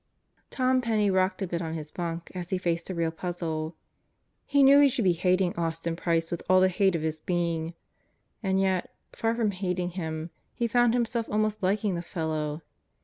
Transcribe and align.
Tom 0.49 0.81
Penney 0.81 1.11
rocked 1.11 1.43
a 1.43 1.47
bit 1.47 1.61
on 1.61 1.75
his 1.75 1.91
bunk 1.91 2.31
as 2.33 2.49
he 2.49 2.57
faced 2.57 2.89
a 2.89 2.95
real 2.95 3.11
puzzle. 3.11 3.75
He 4.47 4.63
knew 4.63 4.79
he 4.81 4.89
should 4.89 5.03
be 5.05 5.11
hating 5.13 5.55
Austin 5.55 5.95
Price 5.95 6.31
with 6.31 6.41
all 6.49 6.59
the 6.59 6.69
hate 6.69 6.95
of 6.95 7.03
his 7.03 7.21
being; 7.21 7.75
and 8.41 8.59
yet, 8.59 8.91
far 9.13 9.35
from 9.35 9.51
hating 9.51 9.89
him 9.91 10.31
he 10.55 10.65
found 10.67 10.95
himself 10.95 11.29
almost 11.29 11.61
liking 11.61 11.93
the 11.93 12.01
fellow. 12.01 12.63